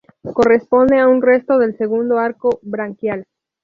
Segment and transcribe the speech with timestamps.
[0.33, 3.27] Corresponde a un resto del segundo arco branquial.